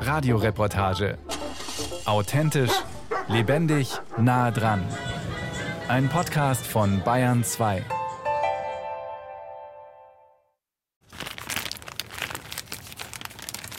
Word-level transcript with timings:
Radioreportage. 0.00 1.18
Authentisch, 2.04 2.72
lebendig, 3.28 3.92
nah 4.16 4.50
dran. 4.50 4.84
Ein 5.88 6.08
Podcast 6.08 6.66
von 6.66 7.02
Bayern 7.04 7.44
2. 7.44 7.84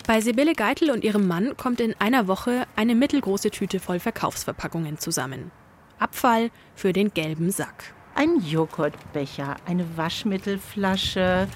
Bei 0.06 0.22
Sibylle 0.22 0.54
Geitel 0.54 0.92
und 0.92 1.04
ihrem 1.04 1.28
Mann 1.28 1.56
kommt 1.58 1.80
in 1.80 1.96
einer 2.00 2.28
Woche 2.28 2.68
eine 2.76 2.94
mittelgroße 2.94 3.52
Tüte 3.52 3.80
voll 3.80 4.00
Verkaufsverpackungen 4.00 5.00
zusammen. 5.00 5.52
Abfall 5.98 6.52
für 6.76 6.94
den 6.94 7.14
gelben 7.14 7.52
Sack. 7.52 7.94
Ein 8.16 8.42
Joghurtbecher, 8.42 9.56
eine 9.66 9.98
Waschmittelflasche. 9.98 11.48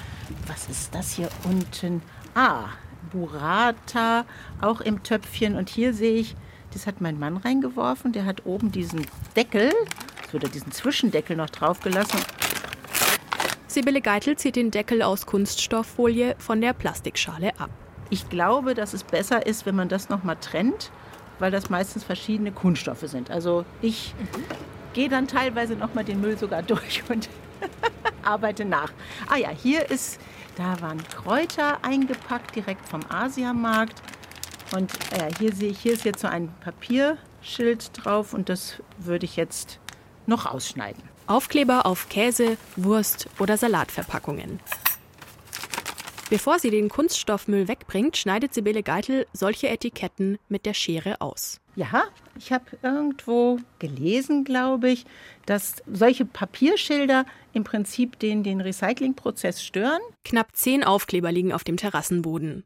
Was 0.48 0.70
ist 0.70 0.96
das 0.96 1.12
hier 1.14 1.30
unten? 1.44 2.02
Ah, 2.34 2.70
Burrata, 3.08 4.26
auch 4.62 4.82
im 4.82 5.04
Töpfchen. 5.04 5.56
Und 5.56 5.70
hier 5.70 5.94
sehe 5.94 6.16
ich, 6.16 6.36
das 6.74 6.88
hat 6.88 7.02
mein 7.02 7.20
Mann 7.20 7.38
reingeworfen. 7.38 8.12
Der 8.12 8.26
hat 8.26 8.46
oben 8.46 8.72
diesen 8.72 9.06
Deckel, 9.36 9.72
oder 10.34 10.48
diesen 10.50 10.72
Zwischendeckel 10.72 11.36
noch 11.36 11.50
draufgelassen. 11.50 12.20
Sibylle 13.68 14.02
Geitel 14.02 14.38
zieht 14.38 14.56
den 14.56 14.72
Deckel 14.72 15.02
aus 15.02 15.26
Kunststofffolie 15.26 16.36
von 16.40 16.62
der 16.62 16.74
Plastikschale 16.74 17.60
ab. 17.60 17.70
Ich 18.10 18.30
glaube, 18.30 18.74
dass 18.74 18.94
es 18.94 19.04
besser 19.04 19.46
ist, 19.46 19.66
wenn 19.66 19.76
man 19.76 19.90
das 19.90 20.10
nochmal 20.10 20.38
trennt, 20.38 20.92
weil 21.40 21.52
das 21.52 21.70
meistens 21.70 22.04
verschiedene 22.04 22.52
Kunststoffe 22.52 23.04
sind. 23.04 23.30
Also 23.30 23.66
ich 23.82 24.16
gehe 24.94 25.10
dann 25.10 25.28
teilweise 25.28 25.76
nochmal 25.76 26.06
den 26.06 26.22
Müll 26.22 26.38
sogar 26.38 26.64
durch 26.64 27.04
und 27.10 27.30
arbeite 28.24 28.66
nach. 28.66 28.92
Ah 29.30 29.38
ja, 29.38 29.50
hier 29.50 29.90
ist, 29.90 30.20
da 30.58 30.82
waren 30.82 31.02
Kräuter 31.10 31.84
eingepackt, 31.84 32.56
direkt 32.56 32.88
vom 32.88 33.02
Asiamarkt. 33.10 34.02
Und 34.76 34.92
äh, 35.14 35.30
hier 35.40 35.54
sehe 35.54 35.70
ich, 35.70 35.80
hier 35.80 35.94
ist 35.94 36.04
jetzt 36.04 36.22
so 36.22 36.28
ein 36.28 36.54
Papierschild 36.62 37.92
drauf 37.94 38.34
und 38.34 38.50
das 38.50 38.82
würde 38.98 39.26
ich 39.26 39.36
jetzt 39.36 39.80
noch 40.26 40.46
ausschneiden. 40.46 41.02
Aufkleber 41.28 41.86
auf 41.86 42.10
Käse, 42.10 42.58
Wurst 42.76 43.30
oder 43.40 43.58
Salatverpackungen. 43.58 44.60
Bevor 46.30 46.60
sie 46.60 46.72
den 46.72 46.90
Kunststoffmüll 46.90 47.70
wegbringt, 47.70 48.18
schneidet 48.18 48.54
Sibylle 48.54 48.84
Geitel 48.84 49.26
solche 49.32 49.70
Etiketten 49.70 50.38
mit 50.50 50.66
der 50.66 50.74
Schere 50.74 51.22
aus. 51.22 51.62
Ja, 51.78 52.04
ich 52.38 52.52
habe 52.52 52.66
irgendwo 52.82 53.60
gelesen, 53.80 54.44
glaube 54.44 54.90
ich, 54.90 55.06
dass 55.46 55.76
solche 55.86 56.26
Papierschilder 56.26 57.26
im 57.54 57.64
Prinzip 57.64 58.20
den, 58.20 58.44
den 58.44 58.60
Recyclingprozess 58.60 59.64
stören. 59.64 60.02
Knapp 60.26 60.54
zehn 60.54 60.84
Aufkleber 60.84 61.32
liegen 61.32 61.54
auf 61.54 61.64
dem 61.64 61.78
Terrassenboden. 61.78 62.66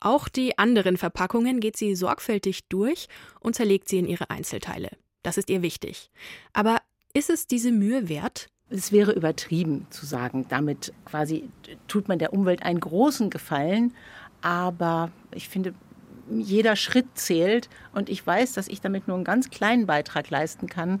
Auch 0.00 0.28
die 0.28 0.58
anderen 0.58 0.98
Verpackungen 0.98 1.60
geht 1.60 1.78
sie 1.78 1.94
sorgfältig 1.94 2.68
durch 2.68 3.08
und 3.40 3.54
zerlegt 3.54 3.88
sie 3.88 3.98
in 3.98 4.06
ihre 4.06 4.28
Einzelteile. 4.28 4.90
Das 5.22 5.38
ist 5.38 5.48
ihr 5.48 5.62
wichtig. 5.62 6.10
Aber 6.52 6.82
ist 7.14 7.30
es 7.30 7.46
diese 7.46 7.72
Mühe 7.72 8.10
wert? 8.10 8.48
Es 8.70 8.92
wäre 8.92 9.12
übertrieben 9.12 9.86
zu 9.90 10.06
sagen, 10.06 10.46
damit 10.48 10.92
quasi 11.04 11.50
tut 11.88 12.06
man 12.08 12.20
der 12.20 12.32
Umwelt 12.32 12.62
einen 12.62 12.80
großen 12.80 13.28
Gefallen. 13.28 13.92
Aber 14.42 15.10
ich 15.34 15.48
finde, 15.48 15.74
jeder 16.30 16.76
Schritt 16.76 17.06
zählt 17.14 17.68
und 17.92 18.08
ich 18.08 18.24
weiß, 18.24 18.52
dass 18.52 18.68
ich 18.68 18.80
damit 18.80 19.08
nur 19.08 19.16
einen 19.16 19.24
ganz 19.24 19.50
kleinen 19.50 19.86
Beitrag 19.86 20.30
leisten 20.30 20.68
kann. 20.68 21.00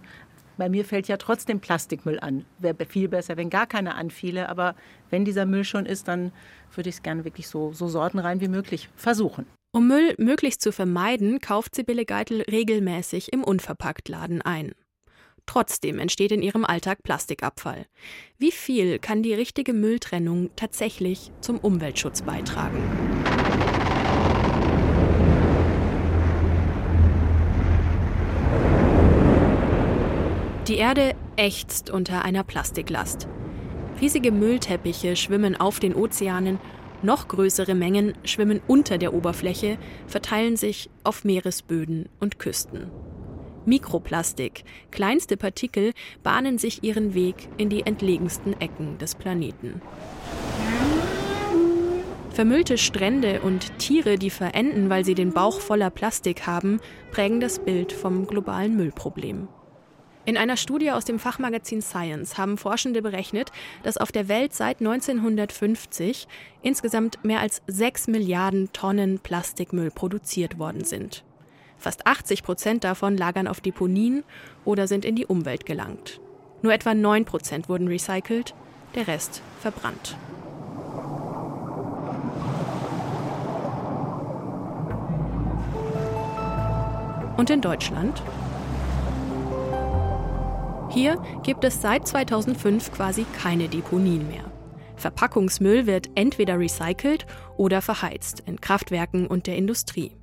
Bei 0.56 0.68
mir 0.68 0.84
fällt 0.84 1.08
ja 1.08 1.16
trotzdem 1.16 1.60
Plastikmüll 1.60 2.20
an. 2.20 2.44
Wäre 2.58 2.84
viel 2.84 3.08
besser, 3.08 3.36
wenn 3.36 3.48
gar 3.48 3.66
keiner 3.66 3.94
anfiele. 3.94 4.48
Aber 4.48 4.74
wenn 5.08 5.24
dieser 5.24 5.46
Müll 5.46 5.64
schon 5.64 5.86
ist, 5.86 6.08
dann 6.08 6.32
würde 6.74 6.90
ich 6.90 6.96
es 6.96 7.02
gerne 7.02 7.24
wirklich 7.24 7.48
so, 7.48 7.72
so 7.72 7.88
sortenrein 7.88 8.40
wie 8.40 8.48
möglich 8.48 8.90
versuchen. 8.94 9.46
Um 9.72 9.86
Müll 9.86 10.14
möglichst 10.18 10.60
zu 10.60 10.72
vermeiden, 10.72 11.38
kauft 11.38 11.76
Sibylle 11.76 12.04
Geitel 12.04 12.42
regelmäßig 12.42 13.32
im 13.32 13.44
Unverpacktladen 13.44 14.42
ein. 14.42 14.72
Trotzdem 15.46 15.98
entsteht 15.98 16.32
in 16.32 16.42
ihrem 16.42 16.64
Alltag 16.64 17.02
Plastikabfall. 17.02 17.86
Wie 18.38 18.52
viel 18.52 18.98
kann 18.98 19.22
die 19.22 19.34
richtige 19.34 19.72
Mülltrennung 19.72 20.50
tatsächlich 20.56 21.32
zum 21.40 21.58
Umweltschutz 21.58 22.22
beitragen? 22.22 22.78
Die 30.68 30.76
Erde 30.76 31.16
ächzt 31.34 31.90
unter 31.90 32.24
einer 32.24 32.44
Plastiklast. 32.44 33.26
Riesige 34.00 34.30
Müllteppiche 34.30 35.16
schwimmen 35.16 35.56
auf 35.56 35.80
den 35.80 35.96
Ozeanen, 35.96 36.60
noch 37.02 37.28
größere 37.28 37.74
Mengen 37.74 38.14
schwimmen 38.24 38.60
unter 38.68 38.96
der 38.96 39.12
Oberfläche, 39.12 39.78
verteilen 40.06 40.56
sich 40.56 40.88
auf 41.02 41.24
Meeresböden 41.24 42.08
und 42.20 42.38
Küsten. 42.38 42.90
Mikroplastik, 43.66 44.64
kleinste 44.90 45.36
Partikel, 45.36 45.92
bahnen 46.22 46.58
sich 46.58 46.82
ihren 46.82 47.14
Weg 47.14 47.48
in 47.56 47.68
die 47.68 47.86
entlegensten 47.86 48.60
Ecken 48.60 48.98
des 48.98 49.14
Planeten. 49.14 49.80
Vermüllte 52.30 52.78
Strände 52.78 53.40
und 53.42 53.78
Tiere, 53.78 54.16
die 54.16 54.30
verenden, 54.30 54.88
weil 54.88 55.04
sie 55.04 55.14
den 55.14 55.32
Bauch 55.32 55.60
voller 55.60 55.90
Plastik 55.90 56.46
haben, 56.46 56.80
prägen 57.10 57.40
das 57.40 57.58
Bild 57.58 57.92
vom 57.92 58.26
globalen 58.26 58.76
Müllproblem. 58.76 59.48
In 60.26 60.36
einer 60.36 60.56
Studie 60.56 60.92
aus 60.92 61.04
dem 61.04 61.18
Fachmagazin 61.18 61.82
Science 61.82 62.38
haben 62.38 62.56
Forschende 62.56 63.02
berechnet, 63.02 63.50
dass 63.82 63.96
auf 63.96 64.12
der 64.12 64.28
Welt 64.28 64.54
seit 64.54 64.80
1950 64.80 66.28
insgesamt 66.62 67.24
mehr 67.24 67.40
als 67.40 67.62
6 67.66 68.08
Milliarden 68.08 68.72
Tonnen 68.72 69.18
Plastikmüll 69.18 69.90
produziert 69.90 70.58
worden 70.58 70.84
sind. 70.84 71.24
Fast 71.80 72.06
80 72.06 72.42
Prozent 72.42 72.84
davon 72.84 73.16
lagern 73.16 73.48
auf 73.48 73.62
Deponien 73.62 74.22
oder 74.66 74.86
sind 74.86 75.06
in 75.06 75.16
die 75.16 75.24
Umwelt 75.24 75.64
gelangt. 75.64 76.20
Nur 76.60 76.74
etwa 76.74 76.92
9 76.92 77.24
Prozent 77.24 77.70
wurden 77.70 77.88
recycelt, 77.88 78.54
der 78.94 79.08
Rest 79.08 79.40
verbrannt. 79.60 80.14
Und 87.38 87.48
in 87.48 87.62
Deutschland? 87.62 88.22
Hier 90.90 91.22
gibt 91.42 91.64
es 91.64 91.80
seit 91.80 92.06
2005 92.06 92.92
quasi 92.92 93.24
keine 93.40 93.68
Deponien 93.68 94.28
mehr. 94.28 94.44
Verpackungsmüll 94.96 95.86
wird 95.86 96.10
entweder 96.14 96.58
recycelt 96.58 97.24
oder 97.56 97.80
verheizt 97.80 98.42
in 98.44 98.60
Kraftwerken 98.60 99.26
und 99.26 99.46
der 99.46 99.56
Industrie. 99.56 100.19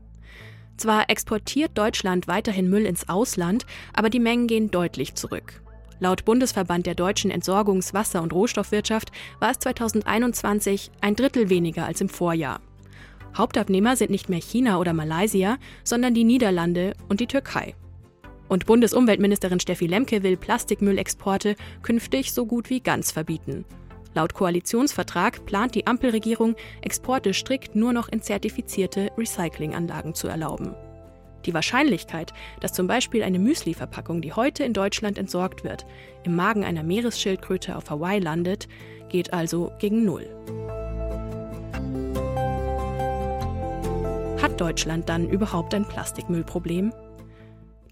Zwar 0.78 1.10
exportiert 1.10 1.72
Deutschland 1.76 2.28
weiterhin 2.28 2.70
Müll 2.70 2.86
ins 2.86 3.10
Ausland, 3.10 3.66
aber 3.94 4.10
die 4.10 4.20
Mengen 4.20 4.48
gehen 4.48 4.72
deutlich 4.72 5.16
zurück. 5.16 5.62
Laut 6.00 6.26
Bundesverband 6.26 6.86
der 6.86 6.94
deutschen 6.94 7.32
Entsorgungs-, 7.32 7.94
Wasser- 7.94 8.22
und 8.22 8.32
Rohstoffwirtschaft 8.32 9.12
war 9.40 9.52
es 9.52 9.60
2021 9.60 10.92
ein 11.02 11.16
Drittel 11.16 11.50
weniger 11.50 11.86
als 11.86 12.02
im 12.02 12.10
Vorjahr. 12.10 12.62
Hauptabnehmer 13.36 13.96
sind 13.96 14.12
nicht 14.12 14.30
mehr 14.30 14.40
China 14.40 14.78
oder 14.80 14.94
Malaysia, 14.94 15.58
sondern 15.84 16.14
die 16.14 16.24
Niederlande 16.24 16.94
und 17.10 17.20
die 17.20 17.28
Türkei. 17.28 17.76
Und 18.48 18.66
Bundesumweltministerin 18.66 19.60
Steffi 19.60 19.88
Lemke 19.88 20.24
will 20.24 20.38
Plastikmüllexporte 20.38 21.56
künftig 21.82 22.32
so 22.32 22.46
gut 22.46 22.70
wie 22.70 22.80
ganz 22.80 23.12
verbieten. 23.12 23.66
Laut 24.18 24.34
Koalitionsvertrag 24.34 25.46
plant 25.46 25.76
die 25.76 25.86
Ampelregierung, 25.86 26.56
Exporte 26.82 27.36
strikt 27.36 27.76
nur 27.76 27.94
noch 27.94 28.10
in 28.10 28.20
zertifizierte 28.20 29.12
Recyclinganlagen 29.16 30.16
zu 30.16 30.28
erlauben. 30.28 30.74
Die 31.46 31.54
Wahrscheinlichkeit, 31.54 32.34
dass 32.60 32.74
zum 32.74 32.88
Beispiel 32.88 33.22
eine 33.22 33.38
Müsli-Verpackung, 33.38 34.24
die 34.24 34.34
heute 34.34 34.64
in 34.64 34.74
Deutschland 34.74 35.20
entsorgt 35.20 35.64
wird, 35.64 35.86
im 36.24 36.36
Magen 36.36 36.64
einer 36.64 36.82
Meeresschildkröte 36.82 37.76
auf 37.76 37.92
Hawaii 37.92 38.20
landet, 38.20 38.68
geht 39.08 39.34
also 39.34 39.72
gegen 39.78 40.04
Null. 40.04 40.28
Hat 44.42 44.60
Deutschland 44.60 45.10
dann 45.10 45.30
überhaupt 45.30 45.76
ein 45.76 45.88
Plastikmüllproblem? 45.88 46.92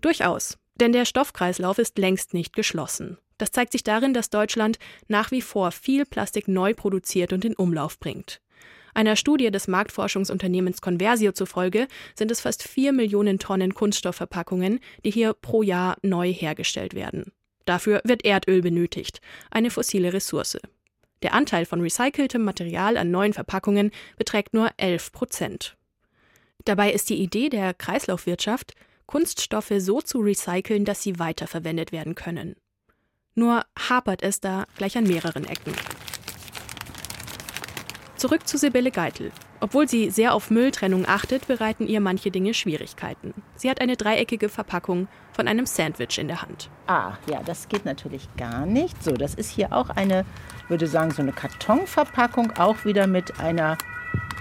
Durchaus, 0.02 0.58
denn 0.74 0.92
der 0.92 1.06
Stoffkreislauf 1.06 1.78
ist 1.78 2.00
längst 2.00 2.34
nicht 2.34 2.56
geschlossen. 2.56 3.20
Das 3.38 3.52
zeigt 3.52 3.74
sich 3.74 3.84
darin, 3.84 4.14
dass 4.14 4.30
Deutschland 4.30 4.80
nach 5.08 5.32
wie 5.32 5.42
vor 5.42 5.72
viel 5.72 6.06
Plastik 6.06 6.48
neu 6.48 6.74
produziert 6.74 7.34
und 7.34 7.44
in 7.46 7.56
Umlauf 7.56 8.00
bringt. 8.00 8.42
Einer 8.94 9.18
Studie 9.18 9.52
des 9.52 9.68
Marktforschungsunternehmens 9.68 10.82
Conversio 10.82 11.34
zufolge 11.34 11.88
sind 12.18 12.32
es 12.32 12.40
fast 12.40 12.64
vier 12.64 12.94
Millionen 12.94 13.40
Tonnen 13.40 13.74
Kunststoffverpackungen, 13.74 14.80
die 15.04 15.12
hier 15.12 15.34
pro 15.34 15.64
Jahr 15.64 15.98
neu 16.02 16.32
hergestellt 16.32 16.94
werden. 16.94 17.34
Dafür 17.66 18.02
wird 18.06 18.24
Erdöl 18.24 18.62
benötigt, 18.62 19.20
eine 19.52 19.70
fossile 19.70 20.14
Ressource. 20.14 20.58
Der 21.24 21.34
Anteil 21.34 21.66
von 21.66 21.82
recyceltem 21.82 22.44
Material 22.44 22.96
an 22.96 23.12
neuen 23.12 23.34
Verpackungen 23.34 23.92
beträgt 24.18 24.54
nur 24.54 24.70
11 24.78 25.12
Prozent. 25.12 25.76
Dabei 26.64 26.94
ist 26.94 27.10
die 27.10 27.22
Idee 27.22 27.50
der 27.50 27.74
Kreislaufwirtschaft, 27.74 28.74
Kunststoffe 29.08 29.74
so 29.78 30.02
zu 30.02 30.20
recyceln, 30.20 30.86
dass 30.86 31.04
sie 31.04 31.20
weiterverwendet 31.20 31.92
werden 31.92 32.16
können. 32.16 32.56
Nur 33.36 33.66
hapert 33.90 34.24
es 34.24 34.40
da 34.40 34.66
gleich 34.78 34.98
an 34.98 35.04
mehreren 35.04 35.44
Ecken. 35.44 35.74
Zurück 38.16 38.48
zu 38.48 38.58
Sibylle 38.58 38.92
Geitel. 38.92 39.34
Obwohl 39.60 39.90
sie 39.90 40.10
sehr 40.10 40.34
auf 40.34 40.50
Mülltrennung 40.50 41.06
achtet, 41.06 41.48
bereiten 41.48 41.86
ihr 41.86 42.00
manche 42.00 42.32
Dinge 42.32 42.54
Schwierigkeiten. 42.54 43.34
Sie 43.56 43.70
hat 43.70 43.82
eine 43.82 43.98
dreieckige 43.98 44.48
Verpackung 44.48 45.10
von 45.34 45.50
einem 45.50 45.66
Sandwich 45.66 46.18
in 46.18 46.30
der 46.30 46.42
Hand. 46.42 46.70
Ah, 46.88 47.14
ja, 47.30 47.42
das 47.44 47.68
geht 47.68 47.84
natürlich 47.84 48.28
gar 48.38 48.66
nicht. 48.66 49.04
So, 49.04 49.12
das 49.12 49.36
ist 49.36 49.50
hier 49.50 49.74
auch 49.74 49.90
eine, 49.90 50.26
würde 50.70 50.88
sagen, 50.88 51.12
so 51.12 51.22
eine 51.22 51.34
Kartonverpackung, 51.34 52.54
auch 52.58 52.86
wieder 52.86 53.06
mit 53.06 53.40
einer, 53.40 53.78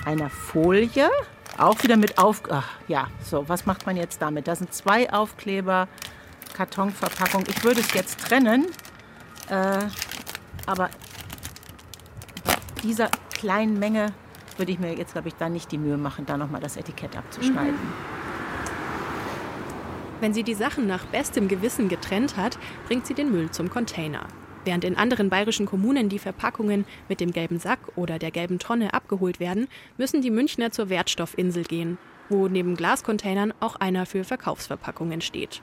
einer 0.05 0.31
Folie. 0.31 1.11
Auch 1.59 1.83
wieder 1.83 1.97
mit 1.97 2.19
auf. 2.19 2.43
Ach, 2.51 2.69
ja, 2.87 3.09
so, 3.25 3.49
was 3.49 3.67
macht 3.67 3.87
man 3.87 3.97
jetzt 3.97 4.23
damit? 4.23 4.47
Da 4.47 4.55
sind 4.55 4.73
zwei 4.73 5.13
Aufkleber, 5.13 5.89
Kartonverpackung. 6.55 7.45
Ich 7.49 7.65
würde 7.65 7.81
es 7.81 7.93
jetzt 7.93 8.21
trennen, 8.21 8.67
äh, 9.51 9.87
aber 10.67 10.91
dieser 12.83 13.09
kleinen 13.35 13.79
Menge 13.79 14.13
würde 14.57 14.73
ich 14.73 14.79
mir 14.79 14.95
jetzt, 14.95 15.13
glaube 15.13 15.29
ich, 15.29 15.35
da 15.35 15.49
nicht 15.49 15.73
die 15.73 15.79
Mühe 15.79 15.97
machen, 15.97 16.27
da 16.27 16.37
nochmal 16.37 16.61
das 16.61 16.77
Etikett 16.77 17.17
abzuschneiden. 17.17 17.75
Mhm. 17.75 17.93
Wenn 20.21 20.33
sie 20.33 20.43
die 20.43 20.55
Sachen 20.55 20.87
nach 20.87 21.05
bestem 21.07 21.49
Gewissen 21.49 21.89
getrennt 21.89 22.37
hat, 22.37 22.59
bringt 22.87 23.07
sie 23.07 23.15
den 23.15 23.31
Müll 23.33 23.51
zum 23.51 23.69
Container. 23.69 24.27
Während 24.65 24.85
in 24.85 24.97
anderen 24.97 25.29
bayerischen 25.29 25.67
Kommunen 25.67 26.09
die 26.09 26.19
Verpackungen 26.19 26.87
mit 27.09 27.21
dem 27.21 27.33
gelben 27.33 27.59
Sack 27.59 27.81
oder 27.97 28.19
der 28.19 28.31
gelben 28.31 28.59
Tonne 28.59 28.95
abgeholt 28.95 29.39
werden, 29.39 29.69
müssen 29.99 30.23
die 30.23 30.31
Münchner 30.31 30.71
zur 30.71 30.89
Wertstoffinsel 30.89 31.65
gehen, 31.65 31.99
wo 32.31 32.49
neben 32.49 32.75
Glascontainern 32.75 33.53
auch 33.61 33.77
einer 33.77 34.07
für 34.07 34.25
Verkaufsverpackungen 34.25 35.21
steht. 35.21 35.61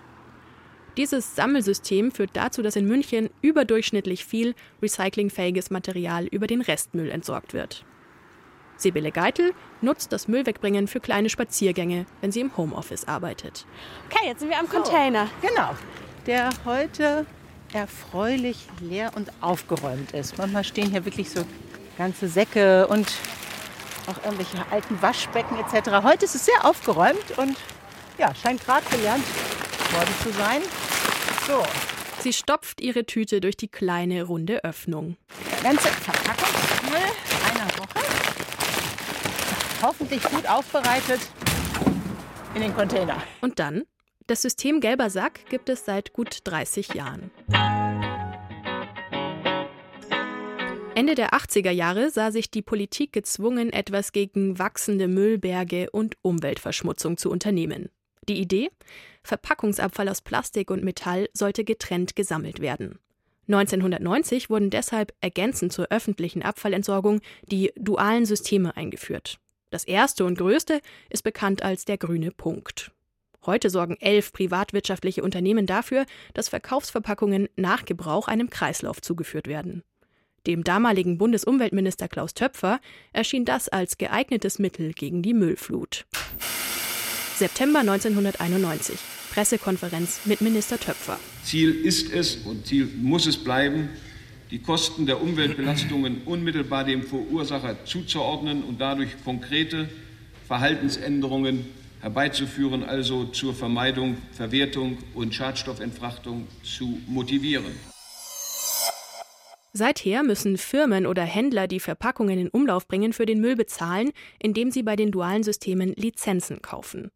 Dieses 0.98 1.36
Sammelsystem 1.36 2.12
führt 2.12 2.32
dazu, 2.34 2.62
dass 2.62 2.76
in 2.76 2.86
München 2.86 3.30
überdurchschnittlich 3.42 4.26
viel 4.26 4.56
recyclingfähiges 4.82 5.70
Material 5.70 6.26
über 6.28 6.48
den 6.48 6.62
Restmüll 6.62 7.10
entsorgt 7.10 7.54
wird. 7.54 7.86
Sibylle 8.76 9.12
Geitel 9.12 9.54
nutzt 9.82 10.12
das 10.12 10.28
Müllwegbringen 10.28 10.88
für 10.88 11.00
kleine 11.00 11.30
Spaziergänge, 11.30 12.06
wenn 12.20 12.32
sie 12.32 12.42
im 12.42 12.58
Homeoffice 12.58 13.08
arbeitet. 13.08 13.66
Okay, 14.10 14.28
jetzt 14.28 14.40
sind 14.40 14.50
wir 14.50 14.60
am 14.60 14.68
Container. 14.68 15.30
So, 15.42 15.48
genau, 15.48 15.70
der 16.26 16.50
heute 16.66 17.26
erfreulich 17.74 18.68
leer 18.82 19.12
und 19.16 19.32
aufgeräumt 19.40 20.12
ist. 20.12 20.38
Manchmal 20.38 20.64
stehen 20.64 20.90
hier 20.92 21.06
wirklich 21.06 21.30
so 21.30 21.46
ganze 21.98 22.28
Säcke 22.28 22.88
und 22.88 23.08
auch 24.08 24.26
irgendwelche 24.26 24.58
alten 24.72 25.02
Waschbecken 25.02 25.58
etc. 25.60 26.04
Heute 26.04 26.26
ist 26.26 26.36
es 26.36 26.46
sehr 26.46 26.66
aufgeräumt 26.66 27.38
und 27.38 27.56
ja, 28.18 28.34
scheint 28.36 28.66
gerade 28.66 28.84
gelernt 28.90 29.24
worden 29.94 30.14
zu 30.24 30.32
sein. 30.32 30.62
So. 31.48 31.64
Sie 32.22 32.34
stopft 32.34 32.82
ihre 32.82 33.06
Tüte 33.06 33.42
durch 33.42 33.58
die 33.58 33.68
kleine 33.68 34.24
runde 34.24 34.64
Öffnung. 34.64 35.18
Ganze 35.64 35.88
Verpackungsmüll 35.88 37.02
einer 37.50 37.68
Woche. 37.78 38.00
Hoffentlich 39.82 40.24
gut 40.24 40.48
aufbereitet 40.48 41.20
in 42.54 42.62
den 42.62 42.76
Container. 42.76 43.22
Und 43.42 43.60
dann? 43.60 43.84
Das 44.28 44.44
System 44.44 44.80
gelber 44.80 45.10
Sack 45.10 45.50
gibt 45.50 45.68
es 45.68 45.86
seit 45.86 46.14
gut 46.14 46.40
30 46.44 46.94
Jahren. 46.94 47.32
Ende 50.94 51.16
der 51.16 51.34
80er 51.34 51.72
Jahre 51.72 52.12
sah 52.12 52.32
sich 52.32 52.52
die 52.52 52.62
Politik 52.62 53.14
gezwungen, 53.14 53.74
etwas 53.74 54.12
gegen 54.12 54.60
wachsende 54.60 55.08
Müllberge 55.08 55.90
und 55.90 56.18
Umweltverschmutzung 56.22 57.18
zu 57.18 57.32
unternehmen. 57.32 57.90
Die 58.30 58.40
Idee? 58.40 58.70
Verpackungsabfall 59.24 60.10
aus 60.10 60.22
Plastik 60.22 60.72
und 60.72 60.84
Metall 60.84 61.30
sollte 61.34 61.64
getrennt 61.64 62.16
gesammelt 62.16 62.60
werden. 62.60 63.00
1990 63.48 64.50
wurden 64.50 64.70
deshalb 64.70 65.14
ergänzend 65.20 65.74
zur 65.74 65.88
öffentlichen 65.90 66.42
Abfallentsorgung 66.42 67.22
die 67.44 67.72
dualen 67.76 68.26
Systeme 68.26 68.76
eingeführt. 68.78 69.40
Das 69.72 69.84
erste 69.84 70.26
und 70.26 70.38
größte 70.38 70.82
ist 71.10 71.24
bekannt 71.24 71.64
als 71.64 71.86
der 71.86 71.98
grüne 71.98 72.32
Punkt. 72.32 72.92
Heute 73.46 73.70
sorgen 73.70 73.98
elf 74.00 74.34
privatwirtschaftliche 74.34 75.24
Unternehmen 75.24 75.66
dafür, 75.66 76.06
dass 76.34 76.50
Verkaufsverpackungen 76.50 77.50
nach 77.56 77.86
Gebrauch 77.86 78.28
einem 78.28 78.50
Kreislauf 78.50 79.02
zugeführt 79.02 79.48
werden. 79.48 79.84
Dem 80.48 80.64
damaligen 80.64 81.18
Bundesumweltminister 81.18 82.08
Klaus 82.08 82.34
Töpfer 82.34 82.80
erschien 83.14 83.46
das 83.46 83.70
als 83.70 83.98
geeignetes 83.98 84.60
Mittel 84.60 84.94
gegen 84.94 85.22
die 85.22 85.34
Müllflut. 85.34 86.06
September 87.42 87.80
1991. 87.80 89.00
Pressekonferenz 89.34 90.20
mit 90.26 90.42
Minister 90.42 90.80
Töpfer. 90.80 91.20
Ziel 91.42 91.72
ist 91.72 92.14
es 92.14 92.36
und 92.36 92.68
Ziel 92.68 92.88
muss 93.02 93.26
es 93.26 93.36
bleiben, 93.36 93.90
die 94.52 94.60
Kosten 94.60 95.08
der 95.08 95.20
Umweltbelastungen 95.24 96.22
unmittelbar 96.26 96.84
dem 96.84 97.02
Verursacher 97.02 97.84
zuzuordnen 97.84 98.62
und 98.62 98.80
dadurch 98.80 99.10
konkrete 99.26 99.90
Verhaltensänderungen 100.46 101.66
herbeizuführen, 102.02 102.84
also 102.84 103.26
zur 103.26 103.56
Vermeidung, 103.56 104.18
Verwertung 104.34 105.00
und 105.16 105.34
Schadstoffentfrachtung 105.34 106.46
zu 106.62 107.00
motivieren. 107.08 107.74
Seither 109.74 110.22
müssen 110.22 110.60
Firmen 110.60 111.08
oder 111.08 111.24
Händler, 111.24 111.68
die 111.68 111.80
Verpackungen 111.80 112.38
in 112.38 112.50
Umlauf 112.50 112.88
bringen, 112.88 113.14
für 113.14 113.26
den 113.26 113.42
Müll 113.42 113.56
bezahlen, 113.56 114.12
indem 114.38 114.70
sie 114.70 114.84
bei 114.84 114.96
den 114.96 115.10
dualen 115.10 115.42
Systemen 115.42 115.94
Lizenzen 115.94 116.62
kaufen. 116.62 117.10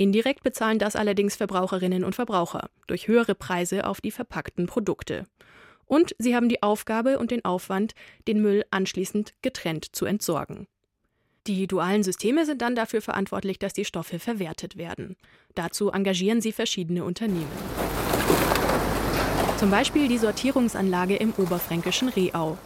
Indirekt 0.00 0.44
bezahlen 0.44 0.78
das 0.78 0.94
allerdings 0.94 1.34
Verbraucherinnen 1.34 2.04
und 2.04 2.14
Verbraucher 2.14 2.70
durch 2.86 3.08
höhere 3.08 3.34
Preise 3.34 3.84
auf 3.84 4.00
die 4.00 4.12
verpackten 4.12 4.66
Produkte. 4.66 5.26
Und 5.86 6.14
sie 6.18 6.36
haben 6.36 6.48
die 6.48 6.62
Aufgabe 6.62 7.18
und 7.18 7.32
den 7.32 7.44
Aufwand, 7.44 7.94
den 8.28 8.40
Müll 8.40 8.64
anschließend 8.70 9.34
getrennt 9.42 9.96
zu 9.96 10.06
entsorgen. 10.06 10.68
Die 11.48 11.66
dualen 11.66 12.04
Systeme 12.04 12.46
sind 12.46 12.62
dann 12.62 12.76
dafür 12.76 13.02
verantwortlich, 13.02 13.58
dass 13.58 13.72
die 13.72 13.84
Stoffe 13.84 14.20
verwertet 14.20 14.76
werden. 14.76 15.16
Dazu 15.56 15.90
engagieren 15.90 16.40
sie 16.40 16.52
verschiedene 16.52 17.02
Unternehmen. 17.02 17.50
Zum 19.56 19.70
Beispiel 19.72 20.06
die 20.06 20.18
Sortierungsanlage 20.18 21.16
im 21.16 21.32
oberfränkischen 21.36 22.08
Rehau. 22.08 22.56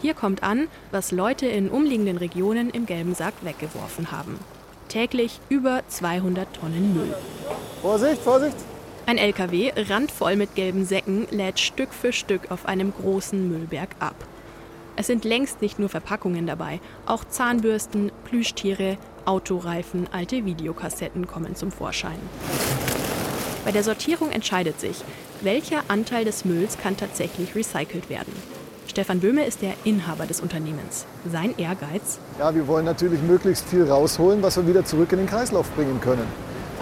Hier 0.00 0.14
kommt 0.14 0.42
an, 0.42 0.68
was 0.90 1.12
Leute 1.12 1.46
in 1.46 1.68
umliegenden 1.68 2.16
Regionen 2.16 2.70
im 2.70 2.86
gelben 2.86 3.14
Sack 3.14 3.34
weggeworfen 3.42 4.10
haben 4.10 4.38
täglich 4.88 5.40
über 5.48 5.82
200 5.86 6.52
Tonnen 6.54 6.94
Müll. 6.94 7.14
Vorsicht, 7.82 8.22
Vorsicht! 8.22 8.56
Ein 9.06 9.16
LKW, 9.18 9.72
randvoll 9.88 10.36
mit 10.36 10.54
gelben 10.54 10.84
Säcken, 10.84 11.26
lädt 11.30 11.60
Stück 11.60 11.94
für 11.94 12.12
Stück 12.12 12.50
auf 12.50 12.66
einem 12.66 12.92
großen 12.92 13.48
Müllberg 13.48 13.90
ab. 14.00 14.16
Es 14.96 15.06
sind 15.06 15.24
längst 15.24 15.62
nicht 15.62 15.78
nur 15.78 15.88
Verpackungen 15.88 16.46
dabei, 16.46 16.80
auch 17.06 17.24
Zahnbürsten, 17.24 18.10
Plüschtiere, 18.24 18.98
Autoreifen, 19.24 20.08
alte 20.12 20.44
Videokassetten 20.44 21.26
kommen 21.26 21.54
zum 21.54 21.70
Vorschein. 21.70 22.18
Bei 23.64 23.72
der 23.72 23.84
Sortierung 23.84 24.30
entscheidet 24.30 24.80
sich, 24.80 25.04
welcher 25.40 25.84
Anteil 25.88 26.24
des 26.24 26.44
Mülls 26.44 26.78
kann 26.78 26.96
tatsächlich 26.96 27.54
recycelt 27.54 28.10
werden. 28.10 28.32
Stefan 28.88 29.20
Böhme 29.20 29.44
ist 29.44 29.60
der 29.60 29.74
Inhaber 29.84 30.24
des 30.24 30.40
Unternehmens. 30.40 31.04
Sein 31.30 31.54
Ehrgeiz? 31.58 32.18
Ja, 32.38 32.54
wir 32.54 32.66
wollen 32.66 32.86
natürlich 32.86 33.20
möglichst 33.20 33.68
viel 33.68 33.84
rausholen, 33.84 34.42
was 34.42 34.56
wir 34.56 34.66
wieder 34.66 34.84
zurück 34.84 35.12
in 35.12 35.18
den 35.18 35.26
Kreislauf 35.26 35.70
bringen 35.72 36.00
können. 36.00 36.26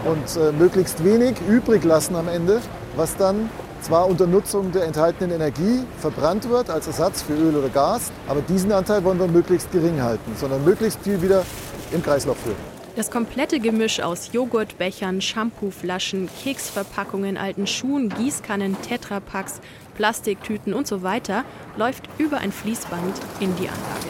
Und 0.05 0.41
äh, 0.41 0.53
möglichst 0.53 1.05
wenig 1.05 1.35
übrig 1.49 1.83
lassen 1.83 2.15
am 2.15 2.29
Ende, 2.29 2.61
was 2.95 3.17
dann 3.17 3.51
zwar 3.81 4.07
unter 4.07 4.29
Nutzung 4.29 4.71
der 4.71 4.85
enthaltenen 4.85 5.33
Energie 5.33 5.83
verbrannt 5.99 6.49
wird 6.49 6.71
als 6.71 6.87
Ersatz 6.87 7.23
für 7.23 7.35
Öl 7.35 7.57
oder 7.57 7.69
Gas, 7.69 8.13
aber 8.29 8.41
diesen 8.41 8.71
Anteil 8.71 9.03
wollen 9.03 9.19
wir 9.19 9.27
möglichst 9.27 9.73
gering 9.73 10.01
halten, 10.01 10.33
sondern 10.37 10.65
möglichst 10.65 11.01
viel 11.03 11.21
wieder 11.21 11.45
im 11.93 12.03
Kreislauf 12.03 12.37
führen. 12.39 12.75
Das 12.97 13.11
komplette 13.11 13.61
Gemisch 13.61 14.00
aus 14.00 14.31
Joghurtbechern, 14.33 15.21
Shampooflaschen, 15.21 16.31
Keksverpackungen, 16.43 17.37
alten 17.37 17.67
Schuhen, 17.67 18.09
Gießkannen, 18.09 18.81
Tetrapacks, 18.81 19.61
Plastiktüten 19.97 20.73
und 20.73 20.87
so 20.87 21.03
weiter 21.03 21.45
läuft 21.76 22.09
über 22.17 22.38
ein 22.38 22.53
Fließband 22.53 23.21
in 23.41 23.55
die 23.57 23.69
Anlage. 23.69 24.07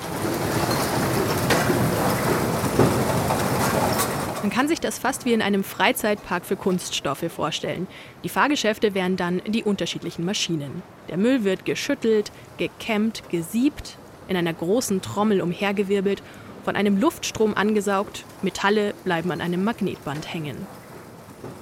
Man 4.42 4.50
kann 4.50 4.68
sich 4.68 4.78
das 4.78 5.00
fast 5.00 5.24
wie 5.24 5.32
in 5.32 5.42
einem 5.42 5.64
Freizeitpark 5.64 6.46
für 6.46 6.54
Kunststoffe 6.54 7.24
vorstellen. 7.28 7.88
Die 8.22 8.28
Fahrgeschäfte 8.28 8.94
wären 8.94 9.16
dann 9.16 9.42
die 9.48 9.64
unterschiedlichen 9.64 10.24
Maschinen. 10.24 10.84
Der 11.08 11.16
Müll 11.16 11.42
wird 11.42 11.64
geschüttelt, 11.64 12.30
gekämmt, 12.56 13.24
gesiebt, 13.30 13.98
in 14.28 14.36
einer 14.36 14.52
großen 14.52 15.02
Trommel 15.02 15.40
umhergewirbelt, 15.40 16.22
von 16.66 16.74
einem 16.74 17.00
Luftstrom 17.00 17.54
angesaugt, 17.54 18.24
Metalle 18.42 18.92
bleiben 19.04 19.30
an 19.30 19.40
einem 19.40 19.62
Magnetband 19.62 20.34
hängen. 20.34 20.66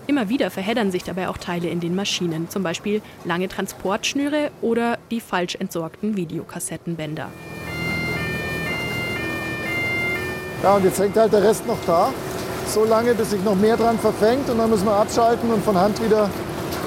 Immer 0.06 0.30
wieder 0.30 0.50
verheddern 0.50 0.90
sich 0.90 1.04
dabei 1.04 1.28
auch 1.28 1.37
Teile 1.37 1.68
in 1.68 1.78
den 1.78 1.94
Maschinen, 1.94 2.49
zum 2.49 2.62
Beispiel 2.62 3.02
lange 3.26 3.49
Transportschnüre 3.49 4.50
oder 4.62 4.96
die 5.11 5.20
falsch 5.20 5.56
entsorgten 5.56 6.16
Videokassettenbänder. 6.16 7.28
Ja, 10.62 10.76
und 10.76 10.84
jetzt 10.84 10.99
hängt 10.99 11.18
halt 11.18 11.34
der 11.34 11.42
Rest 11.42 11.66
noch 11.66 11.84
da, 11.87 12.11
so 12.66 12.87
lange, 12.87 13.14
bis 13.14 13.32
sich 13.32 13.44
noch 13.44 13.56
mehr 13.56 13.76
dran 13.76 13.99
verfängt 13.99 14.49
und 14.49 14.56
dann 14.56 14.70
müssen 14.70 14.87
wir 14.87 14.94
abschalten 14.96 15.52
und 15.52 15.62
von 15.62 15.76
Hand 15.76 16.02
wieder 16.02 16.30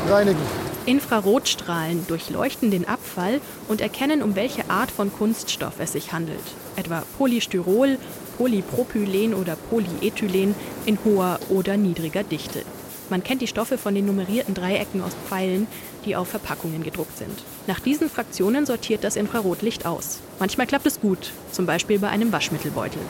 reinigen. 0.10 0.67
Infrarotstrahlen 0.88 2.08
durchleuchten 2.08 2.72
den 2.72 2.88
Abfall 2.88 3.42
und 3.68 3.82
erkennen, 3.82 4.24
um 4.24 4.36
welche 4.38 4.70
Art 4.70 4.90
von 4.90 5.12
Kunststoff 5.12 5.74
es 5.80 5.92
sich 5.92 6.14
handelt. 6.14 6.40
Etwa 6.78 7.04
Polystyrol, 7.18 7.98
Polypropylen 8.38 9.34
oder 9.34 9.58
Polyethylen 9.70 10.56
in 10.86 10.98
hoher 11.04 11.40
oder 11.50 11.76
niedriger 11.76 12.24
Dichte. 12.24 12.62
Man 13.10 13.22
kennt 13.22 13.42
die 13.42 13.48
Stoffe 13.48 13.78
von 13.78 13.96
den 13.96 14.06
nummerierten 14.06 14.54
Dreiecken 14.54 15.02
aus 15.04 15.12
Pfeilen, 15.28 15.68
die 16.06 16.16
auf 16.16 16.30
Verpackungen 16.30 16.84
gedruckt 16.84 17.18
sind. 17.18 17.44
Nach 17.68 17.82
diesen 17.82 18.10
Fraktionen 18.10 18.66
sortiert 18.66 19.04
das 19.04 19.18
Infrarotlicht 19.18 19.86
aus. 19.86 20.20
Manchmal 20.40 20.68
klappt 20.68 20.86
es 20.86 21.02
gut, 21.02 21.32
zum 21.52 21.66
Beispiel 21.66 22.00
bei 22.00 22.08
einem 22.08 22.32
Waschmittelbeutel. 22.32 23.02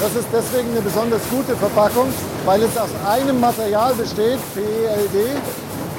Das 0.00 0.14
ist 0.14 0.28
deswegen 0.32 0.70
eine 0.70 0.82
besonders 0.82 1.22
gute 1.30 1.56
Verpackung, 1.56 2.06
weil 2.44 2.62
es 2.62 2.76
aus 2.76 2.90
einem 3.06 3.40
Material 3.40 3.94
besteht, 3.94 4.38
PELD, 4.54 5.40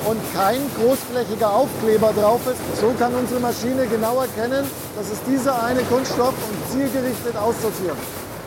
und 0.05 0.19
kein 0.33 0.61
großflächiger 0.79 1.51
Aufkleber 1.51 2.13
drauf 2.13 2.41
ist. 2.47 2.79
So 2.79 2.93
kann 2.97 3.13
unsere 3.15 3.39
Maschine 3.39 3.87
genau 3.87 4.21
erkennen, 4.21 4.65
dass 4.95 5.11
es 5.11 5.21
dieser 5.23 5.63
eine 5.63 5.81
Kunststoff 5.83 6.33
und 6.33 6.71
zielgerichtet 6.71 7.35
aussortieren. 7.35 7.97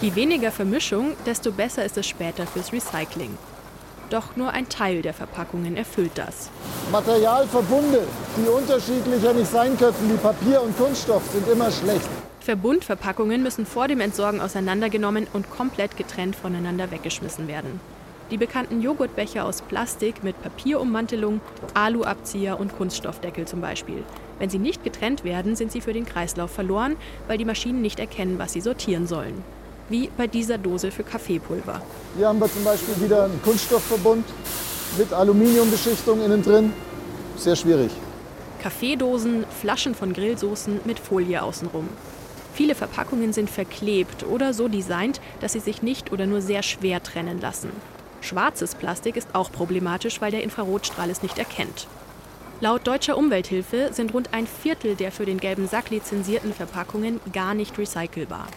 Je 0.00 0.14
weniger 0.14 0.52
Vermischung, 0.52 1.14
desto 1.26 1.50
besser 1.50 1.84
ist 1.84 1.98
es 1.98 2.06
später 2.06 2.46
fürs 2.46 2.72
Recycling. 2.72 3.36
Doch 4.10 4.36
nur 4.36 4.52
ein 4.52 4.68
Teil 4.68 5.02
der 5.02 5.12
Verpackungen 5.12 5.76
erfüllt 5.76 6.12
das. 6.14 6.50
Materialverbunde, 6.92 8.06
die 8.36 8.48
unterschiedlicher 8.48 9.34
nicht 9.34 9.50
sein 9.50 9.76
könnten 9.76 10.10
wie 10.10 10.16
Papier 10.16 10.62
und 10.62 10.78
Kunststoff, 10.78 11.22
sind 11.32 11.46
immer 11.48 11.70
schlecht. 11.70 12.08
Verbundverpackungen 12.40 13.42
müssen 13.42 13.66
vor 13.66 13.88
dem 13.88 14.00
Entsorgen 14.00 14.40
auseinandergenommen 14.40 15.26
und 15.34 15.50
komplett 15.50 15.98
getrennt 15.98 16.34
voneinander 16.34 16.90
weggeschmissen 16.90 17.46
werden. 17.48 17.80
Die 18.30 18.36
bekannten 18.36 18.82
Joghurtbecher 18.82 19.44
aus 19.44 19.62
Plastik 19.62 20.22
mit 20.22 20.40
Papierummantelung, 20.42 21.40
Aluabzieher 21.74 22.60
und 22.60 22.76
Kunststoffdeckel 22.76 23.46
zum 23.46 23.60
Beispiel. 23.60 24.04
Wenn 24.38 24.50
sie 24.50 24.58
nicht 24.58 24.84
getrennt 24.84 25.24
werden, 25.24 25.56
sind 25.56 25.72
sie 25.72 25.80
für 25.80 25.92
den 25.92 26.04
Kreislauf 26.04 26.50
verloren, 26.50 26.96
weil 27.26 27.38
die 27.38 27.44
Maschinen 27.44 27.82
nicht 27.82 27.98
erkennen, 27.98 28.38
was 28.38 28.52
sie 28.52 28.60
sortieren 28.60 29.06
sollen 29.06 29.42
wie 29.88 30.10
bei 30.16 30.26
dieser 30.26 30.58
Dose 30.58 30.90
für 30.90 31.02
Kaffeepulver. 31.02 31.80
Hier 32.16 32.28
haben 32.28 32.40
wir 32.40 32.50
zum 32.52 32.64
Beispiel 32.64 33.02
wieder 33.02 33.24
einen 33.24 33.40
Kunststoffverbund 33.42 34.24
mit 34.96 35.12
Aluminiumbeschichtung 35.12 36.22
innen 36.22 36.42
drin. 36.42 36.72
Sehr 37.36 37.56
schwierig. 37.56 37.90
Kaffeedosen, 38.62 39.44
Flaschen 39.60 39.94
von 39.94 40.12
Grillsoßen 40.12 40.80
mit 40.84 40.98
Folie 40.98 41.42
außenrum. 41.42 41.88
Viele 42.54 42.74
Verpackungen 42.74 43.32
sind 43.32 43.50
verklebt 43.50 44.24
oder 44.26 44.52
so 44.52 44.66
designt, 44.66 45.20
dass 45.40 45.52
sie 45.52 45.60
sich 45.60 45.82
nicht 45.82 46.12
oder 46.12 46.26
nur 46.26 46.40
sehr 46.40 46.64
schwer 46.64 47.02
trennen 47.02 47.40
lassen. 47.40 47.70
Schwarzes 48.20 48.74
Plastik 48.74 49.16
ist 49.16 49.34
auch 49.34 49.52
problematisch, 49.52 50.20
weil 50.20 50.30
der 50.30 50.42
Infrarotstrahl 50.42 51.10
es 51.10 51.22
nicht 51.22 51.38
erkennt. 51.38 51.86
Laut 52.60 52.86
deutscher 52.86 53.16
Umwelthilfe 53.16 53.90
sind 53.92 54.14
rund 54.14 54.34
ein 54.34 54.46
Viertel 54.46 54.96
der 54.96 55.12
für 55.12 55.26
den 55.26 55.38
gelben 55.38 55.68
Sack 55.68 55.90
lizenzierten 55.90 56.52
Verpackungen 56.52 57.20
gar 57.32 57.54
nicht 57.54 57.78
recycelbar 57.78 58.48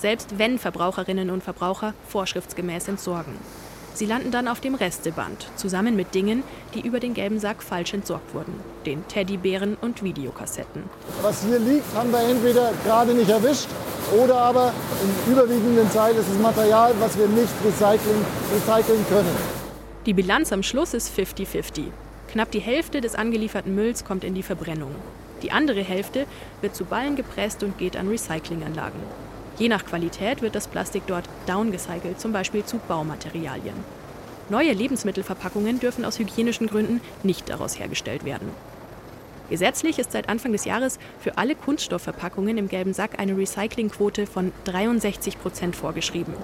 selbst 0.00 0.38
wenn 0.38 0.58
Verbraucherinnen 0.58 1.30
und 1.30 1.42
Verbraucher 1.42 1.94
vorschriftsgemäß 2.08 2.88
entsorgen. 2.88 3.34
Sie 3.92 4.06
landen 4.06 4.30
dann 4.30 4.48
auf 4.48 4.60
dem 4.60 4.74
Resteband, 4.74 5.48
zusammen 5.56 5.96
mit 5.96 6.14
Dingen, 6.14 6.42
die 6.74 6.80
über 6.80 7.00
den 7.00 7.12
gelben 7.12 7.38
Sack 7.38 7.62
falsch 7.62 7.92
entsorgt 7.92 8.34
wurden, 8.34 8.54
den 8.86 9.06
Teddybären 9.08 9.76
und 9.80 10.02
Videokassetten. 10.02 10.84
Was 11.22 11.44
hier 11.44 11.58
liegt, 11.58 11.92
haben 11.94 12.10
wir 12.10 12.20
entweder 12.20 12.72
gerade 12.84 13.12
nicht 13.12 13.28
erwischt 13.28 13.68
oder 14.12 14.36
aber 14.36 14.72
im 15.02 15.32
überwiegenden 15.32 15.90
Teil 15.92 16.14
ist 16.14 16.28
es 16.28 16.38
Material, 16.38 16.92
was 17.00 17.18
wir 17.18 17.26
nicht 17.28 17.52
recyceln, 17.64 18.24
recyceln 18.54 19.04
können. 19.08 19.36
Die 20.06 20.14
Bilanz 20.14 20.52
am 20.52 20.62
Schluss 20.62 20.94
ist 20.94 21.16
50-50. 21.16 21.84
Knapp 22.28 22.50
die 22.50 22.60
Hälfte 22.60 23.00
des 23.00 23.14
angelieferten 23.14 23.74
Mülls 23.74 24.04
kommt 24.04 24.24
in 24.24 24.34
die 24.34 24.42
Verbrennung. 24.42 24.94
Die 25.42 25.52
andere 25.52 25.82
Hälfte 25.82 26.26
wird 26.60 26.76
zu 26.76 26.84
Ballen 26.84 27.16
gepresst 27.16 27.62
und 27.62 27.78
geht 27.78 27.96
an 27.96 28.08
Recyclinganlagen. 28.08 29.00
Je 29.58 29.68
nach 29.68 29.84
Qualität 29.84 30.40
wird 30.40 30.54
das 30.54 30.68
Plastik 30.68 31.02
dort 31.06 31.24
downgecycelt, 31.46 32.20
zum 32.20 32.32
Beispiel 32.32 32.64
zu 32.64 32.78
Baumaterialien. 32.78 33.74
Neue 34.48 34.72
Lebensmittelverpackungen 34.72 35.80
dürfen 35.80 36.04
aus 36.04 36.18
hygienischen 36.18 36.66
Gründen 36.66 37.00
nicht 37.22 37.48
daraus 37.48 37.78
hergestellt 37.78 38.24
werden. 38.24 38.48
Gesetzlich 39.50 39.98
ist 39.98 40.12
seit 40.12 40.28
Anfang 40.28 40.52
des 40.52 40.64
Jahres 40.64 41.00
für 41.18 41.36
alle 41.36 41.56
Kunststoffverpackungen 41.56 42.56
im 42.56 42.68
gelben 42.68 42.94
Sack 42.94 43.18
eine 43.18 43.36
Recyclingquote 43.36 44.26
von 44.26 44.52
63 44.64 45.40
Prozent 45.40 45.74
vorgeschrieben. 45.74 46.34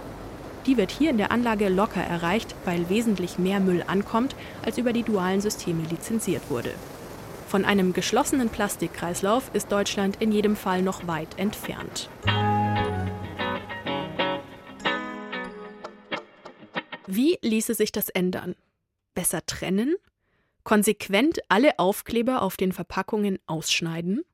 Die 0.66 0.76
wird 0.76 0.90
hier 0.90 1.10
in 1.10 1.18
der 1.18 1.30
Anlage 1.30 1.68
locker 1.68 2.02
erreicht, 2.02 2.56
weil 2.64 2.88
wesentlich 2.90 3.38
mehr 3.38 3.60
Müll 3.60 3.84
ankommt, 3.86 4.34
als 4.64 4.76
über 4.76 4.92
die 4.92 5.04
dualen 5.04 5.40
Systeme 5.40 5.84
lizenziert 5.88 6.50
wurde. 6.50 6.74
Von 7.46 7.64
einem 7.64 7.92
geschlossenen 7.92 8.48
Plastikkreislauf 8.48 9.50
ist 9.52 9.70
Deutschland 9.70 10.16
in 10.20 10.32
jedem 10.32 10.56
Fall 10.56 10.82
noch 10.82 11.06
weit 11.06 11.38
entfernt. 11.38 12.10
Wie 17.06 17.38
ließe 17.40 17.74
sich 17.74 17.92
das 17.92 18.08
ändern? 18.08 18.56
Besser 19.14 19.46
trennen? 19.46 19.94
Konsequent 20.66 21.38
alle 21.48 21.78
Aufkleber 21.78 22.42
auf 22.42 22.56
den 22.56 22.72
Verpackungen 22.72 23.38
ausschneiden? 23.46 24.24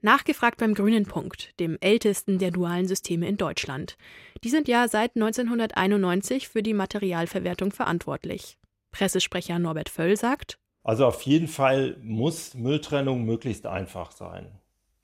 Nachgefragt 0.00 0.58
beim 0.58 0.72
Grünen 0.72 1.04
Punkt, 1.04 1.58
dem 1.58 1.76
ältesten 1.80 2.38
der 2.38 2.52
dualen 2.52 2.86
Systeme 2.86 3.26
in 3.26 3.38
Deutschland. 3.38 3.96
Die 4.44 4.50
sind 4.50 4.68
ja 4.68 4.86
seit 4.86 5.16
1991 5.16 6.46
für 6.46 6.62
die 6.62 6.74
Materialverwertung 6.74 7.72
verantwortlich. 7.72 8.56
Pressesprecher 8.92 9.58
Norbert 9.58 9.88
Völl 9.88 10.16
sagt: 10.16 10.60
Also 10.84 11.06
auf 11.06 11.22
jeden 11.22 11.48
Fall 11.48 11.96
muss 12.04 12.54
Mülltrennung 12.54 13.24
möglichst 13.24 13.66
einfach 13.66 14.12
sein. 14.12 14.46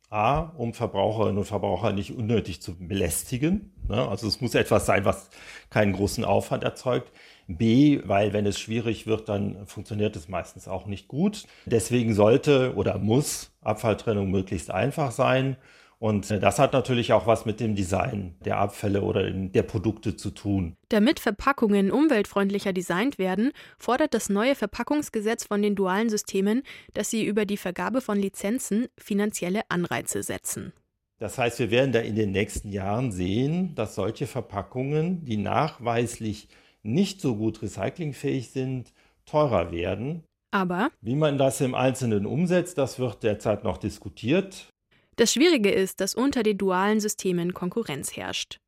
A, 0.08 0.52
um 0.56 0.72
Verbraucherinnen 0.72 1.38
und 1.38 1.46
Verbraucher 1.46 1.92
nicht 1.92 2.12
unnötig 2.12 2.62
zu 2.62 2.78
belästigen. 2.78 3.72
Ne? 3.88 4.08
Also 4.08 4.28
es 4.28 4.40
muss 4.40 4.54
etwas 4.54 4.86
sein, 4.86 5.04
was 5.04 5.30
keinen 5.68 5.94
großen 5.94 6.24
Aufwand 6.24 6.62
erzeugt. 6.62 7.12
B, 7.48 8.00
weil 8.04 8.32
wenn 8.32 8.46
es 8.46 8.60
schwierig 8.60 9.06
wird, 9.06 9.28
dann 9.28 9.66
funktioniert 9.66 10.14
es 10.14 10.28
meistens 10.28 10.68
auch 10.68 10.86
nicht 10.86 11.08
gut. 11.08 11.44
Deswegen 11.66 12.14
sollte 12.14 12.74
oder 12.76 12.98
muss 12.98 13.50
Abfalltrennung 13.62 14.30
möglichst 14.30 14.70
einfach 14.70 15.10
sein. 15.10 15.56
Und 16.00 16.30
das 16.30 16.60
hat 16.60 16.74
natürlich 16.74 17.12
auch 17.12 17.26
was 17.26 17.44
mit 17.44 17.58
dem 17.58 17.74
Design 17.74 18.36
der 18.44 18.58
Abfälle 18.58 19.02
oder 19.02 19.28
der 19.32 19.64
Produkte 19.64 20.14
zu 20.14 20.30
tun. 20.30 20.76
Damit 20.90 21.18
Verpackungen 21.18 21.90
umweltfreundlicher 21.90 22.72
designt 22.72 23.18
werden, 23.18 23.50
fordert 23.78 24.14
das 24.14 24.28
neue 24.28 24.54
Verpackungsgesetz 24.54 25.44
von 25.44 25.60
den 25.60 25.74
dualen 25.74 26.08
Systemen, 26.08 26.62
dass 26.94 27.10
sie 27.10 27.24
über 27.24 27.46
die 27.46 27.56
Vergabe 27.56 28.00
von 28.00 28.16
Lizenzen 28.16 28.86
finanzielle 28.96 29.62
Anreize 29.70 30.22
setzen. 30.22 30.72
Das 31.18 31.36
heißt, 31.36 31.58
wir 31.58 31.72
werden 31.72 31.90
da 31.90 31.98
in 31.98 32.14
den 32.14 32.30
nächsten 32.30 32.70
Jahren 32.70 33.10
sehen, 33.10 33.74
dass 33.74 33.96
solche 33.96 34.28
Verpackungen, 34.28 35.24
die 35.24 35.36
nachweislich 35.36 36.46
nicht 36.88 37.20
so 37.20 37.36
gut 37.36 37.62
recyclingfähig 37.62 38.50
sind, 38.50 38.92
teurer 39.26 39.70
werden. 39.70 40.24
Aber 40.50 40.90
wie 41.00 41.14
man 41.14 41.38
das 41.38 41.60
im 41.60 41.74
Einzelnen 41.74 42.26
umsetzt, 42.26 42.78
das 42.78 42.98
wird 42.98 43.22
derzeit 43.22 43.64
noch 43.64 43.78
diskutiert. 43.78 44.68
Das 45.16 45.32
Schwierige 45.32 45.70
ist, 45.70 46.00
dass 46.00 46.14
unter 46.14 46.42
den 46.42 46.56
dualen 46.56 47.00
Systemen 47.00 47.52
Konkurrenz 47.52 48.16
herrscht. 48.16 48.60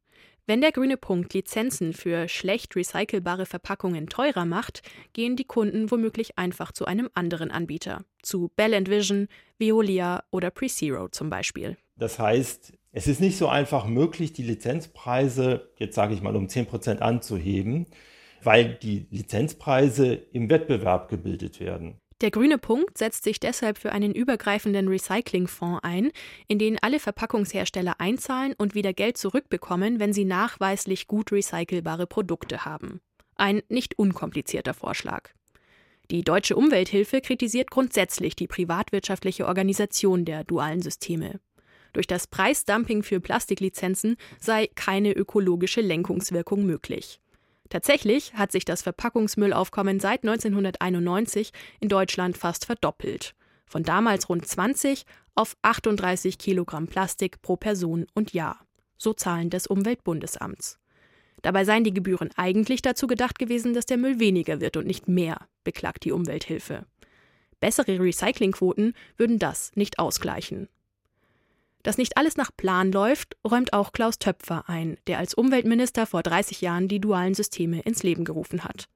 Wenn 0.47 0.61
der 0.61 0.73
grüne 0.73 0.97
Punkt 0.97 1.33
Lizenzen 1.33 1.93
für 1.93 2.29
schlecht 2.29 2.75
recycelbare 2.75 3.47
Verpackungen 3.47 4.09
teurer 4.09 4.45
macht, 4.45 4.83
gehen 5.13 5.37
die 5.37 5.45
Kunden 5.45 5.91
womöglich 5.91 6.39
einfach 6.39 6.73
zu 6.73 6.87
einem 6.87 7.09
anderen 7.15 7.53
Anbieter, 7.53 8.05
zu 8.23 8.51
Bell 8.57 8.85
Vision, 8.89 9.29
Veolia 9.59 10.25
oder 10.33 10.51
PreZero 10.51 11.09
zum 11.09 11.31
Beispiel. 11.31 11.77
Das 11.97 12.19
heißt, 12.19 12.73
es 12.93 13.07
ist 13.07 13.21
nicht 13.21 13.39
so 13.39 13.49
einfach 13.49 13.87
möglich, 13.87 14.33
die 14.33 14.43
Lizenzpreise, 14.43 15.71
jetzt 15.77 15.95
sage 15.95 16.15
ich 16.15 16.23
mal, 16.23 16.37
um 16.37 16.47
10% 16.47 16.99
anzuheben, 16.99 17.87
weil 18.43 18.75
die 18.75 19.07
Lizenzpreise 19.11 20.15
im 20.15 20.51
Wettbewerb 20.51 21.09
gebildet 21.09 21.61
werden. 21.61 22.01
Der 22.21 22.31
grüne 22.31 22.59
Punkt 22.59 22.99
setzt 22.99 23.25
sich 23.25 23.41
deshalb 23.41 23.79
für 23.79 23.93
einen 23.93 24.15
übergreifenden 24.15 24.89
Recyclingfonds 24.89 25.81
ein, 25.83 26.11
in 26.49 26.59
den 26.59 26.79
alle 26.83 26.99
Verpackungshersteller 26.99 27.95
einzahlen 27.99 28.55
und 28.59 28.75
wieder 28.75 28.93
Geld 28.93 29.17
zurückbekommen, 29.17 30.01
wenn 30.01 30.13
sie 30.13 30.27
nachweislich 30.27 31.07
gut 31.07 31.33
recycelbare 31.33 32.07
Produkte 32.07 32.67
haben. 32.67 33.01
Ein 33.37 33.63
nicht 33.71 33.99
unkomplizierter 33.99 34.75
Vorschlag. 34.75 35.31
Die 36.11 36.23
Deutsche 36.23 36.57
Umwelthilfe 36.57 37.21
kritisiert 37.21 37.71
grundsätzlich 37.71 38.37
die 38.37 38.49
privatwirtschaftliche 38.49 39.47
Organisation 39.47 40.25
der 40.25 40.45
dualen 40.45 40.83
Systeme. 40.83 41.41
Durch 41.93 42.07
das 42.07 42.27
Preisdumping 42.27 43.03
für 43.03 43.21
Plastiklizenzen 43.21 44.17
sei 44.39 44.69
keine 44.75 45.13
ökologische 45.13 45.81
Lenkungswirkung 45.81 46.65
möglich. 46.65 47.21
Tatsächlich 47.69 48.35
hat 48.35 48.53
sich 48.53 48.65
das 48.65 48.83
Verpackungsmüllaufkommen 48.83 50.01
seit 50.01 50.25
1991 50.25 51.53
in 51.81 51.89
Deutschland 51.89 52.37
fast 52.37 52.67
verdoppelt. 52.67 53.35
Von 53.67 53.85
damals 53.85 54.29
rund 54.29 54.47
20 54.47 55.05
auf 55.37 55.57
38 55.63 56.39
Kilogramm 56.39 56.89
Plastik 56.89 57.41
pro 57.41 57.57
Person 57.57 58.07
und 58.15 58.33
Jahr. 58.33 58.67
So 58.99 59.13
Zahlen 59.13 59.51
des 59.51 59.69
Umweltbundesamts. 59.69 60.79
Dabei 61.43 61.65
seien 61.65 61.85
die 61.85 61.95
Gebühren 61.95 62.31
eigentlich 62.37 62.83
dazu 62.83 63.07
gedacht 63.07 63.39
gewesen, 63.39 63.73
dass 63.73 63.87
der 63.87 63.97
Müll 63.97 64.19
weniger 64.19 64.61
wird 64.61 64.77
und 64.77 64.87
nicht 64.87 65.09
mehr, 65.09 65.47
beklagt 65.65 66.05
die 66.05 66.13
Umwelthilfe. 66.13 66.85
Bessere 67.61 68.01
Recyclingquoten 68.01 68.95
würden 69.17 69.39
das 69.39 69.71
nicht 69.75 69.99
ausgleichen. 69.99 70.69
Dass 71.83 71.99
nicht 71.99 72.17
alles 72.17 72.37
nach 72.37 72.51
Plan 72.57 72.93
läuft, 72.93 73.37
räumt 73.49 73.73
auch 73.73 73.93
Klaus 73.93 74.19
Töpfer 74.19 74.65
ein, 74.69 74.99
der 75.07 75.19
als 75.19 75.35
Umweltminister 75.35 76.07
vor 76.07 76.23
30 76.23 76.61
Jahren 76.61 76.89
die 76.89 77.01
dualen 77.01 77.35
Systeme 77.35 77.81
ins 77.81 78.03
Leben 78.03 78.25
gerufen 78.25 78.65
hat. 78.65 78.89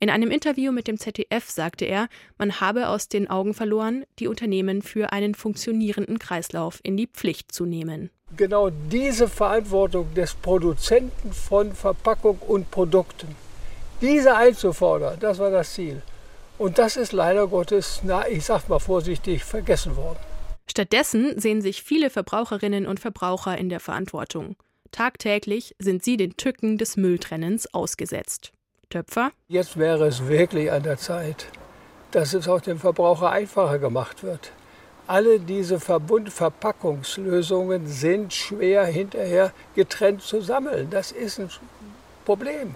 In 0.00 0.10
einem 0.10 0.30
Interview 0.30 0.70
mit 0.70 0.86
dem 0.86 0.98
ZDF 0.98 1.50
sagte 1.50 1.84
er, 1.84 2.08
man 2.38 2.60
habe 2.60 2.88
aus 2.88 3.08
den 3.08 3.28
Augen 3.28 3.52
verloren, 3.52 4.04
die 4.20 4.28
Unternehmen 4.28 4.82
für 4.82 5.12
einen 5.12 5.34
funktionierenden 5.34 6.20
Kreislauf 6.20 6.78
in 6.84 6.96
die 6.96 7.08
Pflicht 7.08 7.50
zu 7.50 7.66
nehmen. 7.66 8.10
Genau 8.36 8.70
diese 8.70 9.26
Verantwortung 9.26 10.14
des 10.14 10.34
Produzenten 10.34 11.32
von 11.32 11.72
Verpackung 11.72 12.38
und 12.46 12.70
Produkten, 12.70 13.34
diese 14.00 14.36
einzufordern, 14.36 15.18
das 15.18 15.40
war 15.40 15.50
das 15.50 15.74
Ziel. 15.74 16.02
Und 16.58 16.78
das 16.78 16.96
ist 16.96 17.12
leider 17.12 17.48
Gottes, 17.48 18.00
na, 18.04 18.28
ich 18.28 18.44
sag 18.44 18.68
mal 18.68 18.78
vorsichtig, 18.78 19.42
vergessen 19.42 19.96
worden. 19.96 20.18
Stattdessen 20.70 21.40
sehen 21.40 21.62
sich 21.62 21.82
viele 21.82 22.10
Verbraucherinnen 22.10 22.86
und 22.86 23.00
Verbraucher 23.00 23.56
in 23.56 23.68
der 23.68 23.80
Verantwortung. 23.80 24.56
Tagtäglich 24.90 25.74
sind 25.78 26.02
sie 26.04 26.16
den 26.16 26.36
Tücken 26.36 26.78
des 26.78 26.96
Mülltrennens 26.96 27.72
ausgesetzt. 27.74 28.52
Töpfer? 28.90 29.32
Jetzt 29.48 29.76
wäre 29.76 30.06
es 30.06 30.28
wirklich 30.28 30.72
an 30.72 30.82
der 30.82 30.96
Zeit, 30.98 31.46
dass 32.10 32.32
es 32.32 32.48
auch 32.48 32.60
dem 32.60 32.78
Verbraucher 32.78 33.30
einfacher 33.30 33.78
gemacht 33.78 34.22
wird. 34.22 34.52
Alle 35.06 35.40
diese 35.40 35.78
Verbundverpackungslösungen 35.80 37.86
sind 37.86 38.34
schwer 38.34 38.84
hinterher 38.84 39.52
getrennt 39.74 40.22
zu 40.22 40.42
sammeln. 40.42 40.88
Das 40.90 41.12
ist 41.12 41.40
ein 41.40 41.48
Problem. 42.24 42.74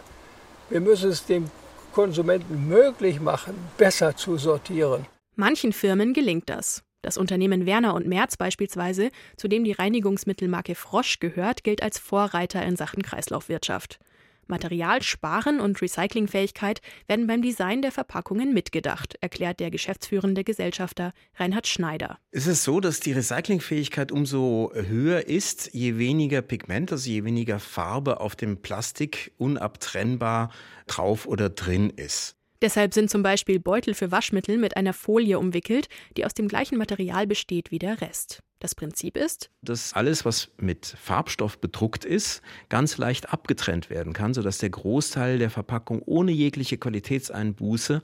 Wir 0.71 0.81
müssen 0.81 1.11
es 1.11 1.27
dem 1.27 1.51
Konsumenten 1.93 2.69
möglich 2.69 3.21
machen, 3.21 3.55
besser 3.77 4.17
zu 4.17 4.39
sortieren. 4.39 5.05
Manchen 5.37 5.75
Firmen 5.75 6.15
gelingt 6.15 6.49
das. 6.49 6.83
Das 7.03 7.19
Unternehmen 7.19 7.67
Werner 7.67 7.95
und 7.95 8.07
Merz 8.07 8.37
beispielsweise, 8.37 9.11
zu 9.37 9.49
dem 9.49 9.65
die 9.65 9.73
Reinigungsmittelmarke 9.73 10.77
Frosch 10.77 11.19
gehört, 11.19 11.65
gilt 11.65 11.83
als 11.83 11.99
Vorreiter 11.99 12.63
in 12.65 12.77
Sachen 12.77 13.03
Kreislaufwirtschaft. 13.03 13.99
Materialsparen 14.47 15.61
und 15.61 15.81
Recyclingfähigkeit 15.81 16.81
werden 17.07 17.27
beim 17.27 17.43
Design 17.43 17.83
der 17.83 17.93
Verpackungen 17.93 18.53
mitgedacht, 18.53 19.17
erklärt 19.21 19.61
der 19.61 19.71
geschäftsführende 19.71 20.45
Gesellschafter 20.45 21.13
Reinhard 21.37 21.67
Schneider. 21.67 22.19
Es 22.31 22.47
ist 22.47 22.65
so, 22.65 22.81
dass 22.81 23.01
die 23.01 23.13
Recyclingfähigkeit 23.13 24.13
umso 24.13 24.73
höher 24.75 25.27
ist, 25.27 25.71
je 25.73 25.99
weniger 25.99 26.43
Pigment, 26.43 26.93
also 26.93 27.09
je 27.09 27.25
weniger 27.25 27.59
Farbe 27.61 28.21
auf 28.21 28.37
dem 28.37 28.59
Plastik 28.59 29.33
unabtrennbar 29.39 30.51
drauf 30.87 31.27
oder 31.27 31.49
drin 31.49 31.91
ist. 31.91 32.37
Deshalb 32.63 32.95
sind 32.95 33.11
zum 33.11 33.25
Beispiel 33.25 33.59
Beutel 33.59 33.93
für 33.93 34.13
Waschmittel 34.13 34.57
mit 34.57 34.77
einer 34.77 34.93
Folie 34.93 35.39
umwickelt, 35.39 35.89
die 36.17 36.25
aus 36.25 36.33
dem 36.33 36.47
gleichen 36.47 36.79
Material 36.79 37.27
besteht 37.27 37.73
wie 37.73 37.81
der 37.81 38.01
Rest. 38.01 38.39
Das 38.61 38.77
Prinzip 38.77 39.17
ist, 39.17 39.51
dass 39.63 39.93
alles, 39.93 40.25
was 40.25 40.49
mit 40.57 40.87
Farbstoff 40.87 41.59
bedruckt 41.59 42.05
ist, 42.05 42.41
ganz 42.69 42.97
leicht 42.97 43.33
abgetrennt 43.33 43.91
werden 43.91 44.13
kann, 44.13 44.35
sodass 44.35 44.59
der 44.59 44.71
Großteil 44.71 45.41
der 45.41 45.51
Verpackung 45.51 46.01
ohne 46.07 46.31
jegliche 46.31 46.79
Qualitätseinbuße, 46.79 48.01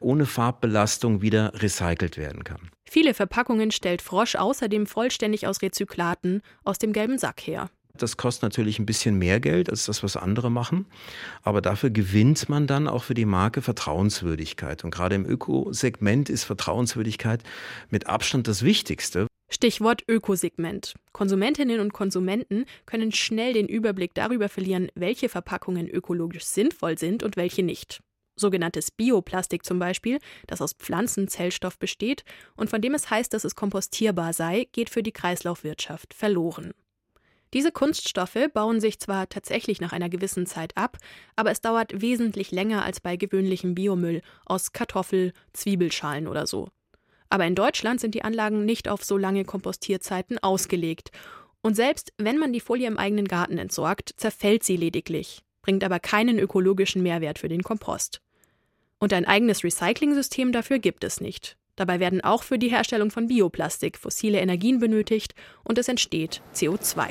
ohne 0.00 0.24
Farbbelastung 0.24 1.20
wieder 1.20 1.52
recycelt 1.62 2.16
werden 2.16 2.42
kann. 2.42 2.70
Viele 2.88 3.12
Verpackungen 3.12 3.70
stellt 3.70 4.00
Frosch 4.00 4.36
außerdem 4.36 4.86
vollständig 4.86 5.46
aus 5.46 5.60
Rezyklaten 5.60 6.40
aus 6.64 6.78
dem 6.78 6.94
gelben 6.94 7.18
Sack 7.18 7.42
her. 7.42 7.68
Das 7.96 8.16
kostet 8.16 8.42
natürlich 8.42 8.78
ein 8.78 8.86
bisschen 8.86 9.16
mehr 9.16 9.40
Geld 9.40 9.68
als 9.68 9.86
das, 9.86 10.02
was 10.02 10.16
andere 10.16 10.50
machen. 10.50 10.86
Aber 11.42 11.60
dafür 11.60 11.90
gewinnt 11.90 12.48
man 12.48 12.66
dann 12.66 12.88
auch 12.88 13.04
für 13.04 13.14
die 13.14 13.26
Marke 13.26 13.62
Vertrauenswürdigkeit. 13.62 14.84
Und 14.84 14.90
gerade 14.90 15.14
im 15.14 15.26
Ökosegment 15.26 16.28
ist 16.28 16.44
Vertrauenswürdigkeit 16.44 17.42
mit 17.90 18.06
Abstand 18.06 18.48
das 18.48 18.62
Wichtigste. 18.62 19.26
Stichwort 19.52 20.04
Ökosegment. 20.08 20.94
Konsumentinnen 21.12 21.80
und 21.80 21.92
Konsumenten 21.92 22.66
können 22.86 23.10
schnell 23.10 23.52
den 23.52 23.66
Überblick 23.66 24.14
darüber 24.14 24.48
verlieren, 24.48 24.88
welche 24.94 25.28
Verpackungen 25.28 25.88
ökologisch 25.88 26.44
sinnvoll 26.44 26.96
sind 26.96 27.24
und 27.24 27.36
welche 27.36 27.64
nicht. 27.64 28.00
Sogenanntes 28.36 28.90
Bioplastik 28.92 29.64
zum 29.64 29.78
Beispiel, 29.78 30.18
das 30.46 30.62
aus 30.62 30.72
Pflanzenzellstoff 30.72 31.78
besteht 31.78 32.24
und 32.56 32.70
von 32.70 32.80
dem 32.80 32.94
es 32.94 33.10
heißt, 33.10 33.34
dass 33.34 33.44
es 33.44 33.56
kompostierbar 33.56 34.32
sei, 34.32 34.68
geht 34.72 34.88
für 34.88 35.02
die 35.02 35.12
Kreislaufwirtschaft 35.12 36.14
verloren. 36.14 36.72
Diese 37.52 37.72
Kunststoffe 37.72 38.38
bauen 38.54 38.80
sich 38.80 39.00
zwar 39.00 39.28
tatsächlich 39.28 39.80
nach 39.80 39.92
einer 39.92 40.08
gewissen 40.08 40.46
Zeit 40.46 40.76
ab, 40.76 40.98
aber 41.34 41.50
es 41.50 41.60
dauert 41.60 42.00
wesentlich 42.00 42.52
länger 42.52 42.84
als 42.84 43.00
bei 43.00 43.16
gewöhnlichem 43.16 43.74
Biomüll 43.74 44.22
aus 44.46 44.72
Kartoffel, 44.72 45.32
Zwiebelschalen 45.52 46.28
oder 46.28 46.46
so. 46.46 46.68
Aber 47.28 47.46
in 47.46 47.54
Deutschland 47.54 48.00
sind 48.00 48.14
die 48.14 48.22
Anlagen 48.22 48.64
nicht 48.64 48.88
auf 48.88 49.04
so 49.04 49.16
lange 49.16 49.44
Kompostierzeiten 49.44 50.38
ausgelegt. 50.38 51.10
Und 51.62 51.74
selbst 51.74 52.12
wenn 52.18 52.38
man 52.38 52.52
die 52.52 52.60
Folie 52.60 52.86
im 52.86 52.98
eigenen 52.98 53.26
Garten 53.26 53.58
entsorgt, 53.58 54.12
zerfällt 54.16 54.64
sie 54.64 54.76
lediglich, 54.76 55.42
bringt 55.62 55.84
aber 55.84 56.00
keinen 56.00 56.38
ökologischen 56.38 57.02
Mehrwert 57.02 57.38
für 57.38 57.48
den 57.48 57.62
Kompost. 57.62 58.20
Und 58.98 59.12
ein 59.12 59.24
eigenes 59.24 59.64
Recycling-System 59.64 60.52
dafür 60.52 60.78
gibt 60.78 61.04
es 61.04 61.20
nicht. 61.20 61.56
Dabei 61.80 61.98
werden 61.98 62.20
auch 62.20 62.42
für 62.42 62.58
die 62.58 62.68
Herstellung 62.68 63.10
von 63.10 63.26
Bioplastik 63.26 63.96
fossile 63.96 64.38
Energien 64.38 64.80
benötigt 64.80 65.34
und 65.64 65.78
es 65.78 65.88
entsteht 65.88 66.42
CO2. 66.54 67.06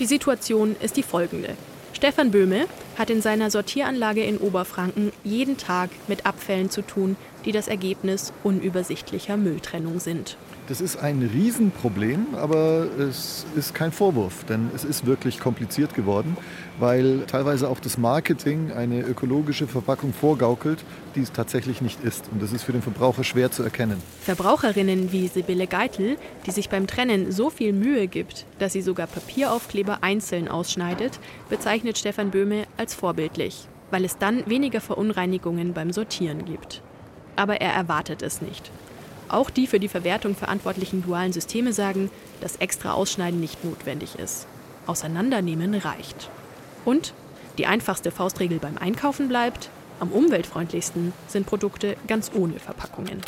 Die 0.00 0.06
Situation 0.06 0.74
ist 0.82 0.96
die 0.96 1.04
folgende. 1.04 1.56
Stefan 1.92 2.32
Böhme 2.32 2.66
hat 2.98 3.08
in 3.10 3.22
seiner 3.22 3.48
Sortieranlage 3.48 4.24
in 4.24 4.38
Oberfranken 4.38 5.12
jeden 5.22 5.56
Tag 5.56 5.90
mit 6.08 6.26
Abfällen 6.26 6.68
zu 6.68 6.82
tun, 6.82 7.14
die 7.44 7.52
das 7.52 7.68
Ergebnis 7.68 8.32
unübersichtlicher 8.42 9.36
Mülltrennung 9.36 10.00
sind. 10.00 10.36
Das 10.70 10.80
ist 10.80 10.98
ein 10.98 11.28
Riesenproblem, 11.34 12.36
aber 12.36 12.86
es 12.96 13.44
ist 13.56 13.74
kein 13.74 13.90
Vorwurf, 13.90 14.44
denn 14.44 14.70
es 14.72 14.84
ist 14.84 15.04
wirklich 15.04 15.40
kompliziert 15.40 15.94
geworden, 15.94 16.36
weil 16.78 17.24
teilweise 17.26 17.68
auch 17.68 17.80
das 17.80 17.98
Marketing 17.98 18.70
eine 18.70 19.00
ökologische 19.00 19.66
Verpackung 19.66 20.12
vorgaukelt, 20.12 20.84
die 21.16 21.22
es 21.22 21.32
tatsächlich 21.32 21.80
nicht 21.80 22.04
ist. 22.04 22.26
Und 22.30 22.40
das 22.40 22.52
ist 22.52 22.62
für 22.62 22.70
den 22.70 22.82
Verbraucher 22.82 23.24
schwer 23.24 23.50
zu 23.50 23.64
erkennen. 23.64 24.00
Verbraucherinnen 24.20 25.10
wie 25.10 25.26
Sibylle 25.26 25.66
Geitel, 25.66 26.16
die 26.46 26.52
sich 26.52 26.68
beim 26.68 26.86
Trennen 26.86 27.32
so 27.32 27.50
viel 27.50 27.72
Mühe 27.72 28.06
gibt, 28.06 28.46
dass 28.60 28.72
sie 28.72 28.82
sogar 28.82 29.08
Papieraufkleber 29.08 30.04
einzeln 30.04 30.46
ausschneidet, 30.46 31.18
bezeichnet 31.48 31.98
Stefan 31.98 32.30
Böhme 32.30 32.66
als 32.76 32.94
vorbildlich, 32.94 33.66
weil 33.90 34.04
es 34.04 34.18
dann 34.18 34.48
weniger 34.48 34.80
Verunreinigungen 34.80 35.72
beim 35.72 35.92
Sortieren 35.92 36.44
gibt. 36.44 36.80
Aber 37.34 37.60
er 37.60 37.72
erwartet 37.72 38.22
es 38.22 38.40
nicht. 38.40 38.70
Auch 39.30 39.48
die 39.48 39.68
für 39.68 39.78
die 39.78 39.88
Verwertung 39.88 40.34
verantwortlichen 40.34 41.02
dualen 41.02 41.32
Systeme 41.32 41.72
sagen, 41.72 42.10
dass 42.40 42.56
extra 42.56 42.92
Ausschneiden 42.92 43.38
nicht 43.38 43.64
notwendig 43.64 44.16
ist. 44.16 44.46
Auseinandernehmen 44.86 45.74
reicht. 45.74 46.30
Und 46.84 47.14
die 47.56 47.66
einfachste 47.66 48.10
Faustregel 48.10 48.58
beim 48.58 48.76
Einkaufen 48.76 49.28
bleibt, 49.28 49.70
am 50.00 50.10
umweltfreundlichsten 50.10 51.12
sind 51.28 51.46
Produkte 51.46 51.96
ganz 52.08 52.32
ohne 52.34 52.58
Verpackungen. 52.58 53.20